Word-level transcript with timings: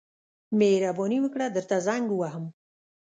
مهرباني 0.59 1.17
وکړه 1.21 1.45
درته 1.55 1.75
زنګ 1.87 2.05
ووهم. 2.11 2.45